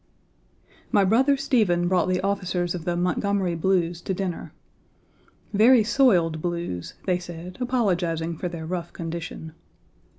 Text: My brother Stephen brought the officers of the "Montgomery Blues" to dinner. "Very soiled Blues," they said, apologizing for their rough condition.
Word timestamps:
My 0.91 1.05
brother 1.05 1.37
Stephen 1.37 1.87
brought 1.87 2.07
the 2.09 2.21
officers 2.21 2.73
of 2.73 2.85
the 2.85 2.97
"Montgomery 2.97 3.53
Blues" 3.53 4.01
to 4.01 4.15
dinner. 4.15 4.51
"Very 5.53 5.83
soiled 5.83 6.41
Blues," 6.41 6.95
they 7.05 7.19
said, 7.19 7.59
apologizing 7.61 8.35
for 8.39 8.49
their 8.49 8.65
rough 8.65 8.91
condition. 8.93 9.53